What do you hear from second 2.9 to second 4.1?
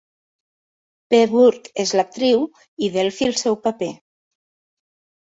Delphi el seu paper.